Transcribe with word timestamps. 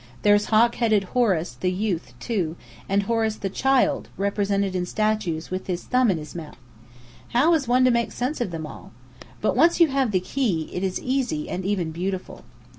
There's 0.23 0.45
hawk 0.45 0.73
headed 0.73 1.03
Horus, 1.13 1.53
the 1.53 1.69
youth, 1.71 2.15
too; 2.19 2.55
and 2.89 3.03
Horus 3.03 3.35
the 3.35 3.51
child, 3.51 4.09
represented 4.17 4.75
in 4.75 4.87
statues 4.87 5.51
with 5.51 5.67
his 5.67 5.83
thumb 5.83 6.09
in 6.09 6.17
his 6.17 6.33
mouth. 6.33 6.57
How 7.33 7.53
is 7.53 7.67
one 7.67 7.85
to 7.85 7.91
make 7.91 8.11
sense 8.11 8.41
of 8.41 8.49
them 8.49 8.65
all? 8.65 8.93
But 9.41 9.55
once 9.55 9.79
you 9.79 9.89
have 9.89 10.09
the 10.09 10.19
key, 10.19 10.71
it 10.73 10.81
is 10.81 10.99
easy 10.99 11.47
and 11.49 11.63
even 11.63 11.91
beautiful. 11.91 12.43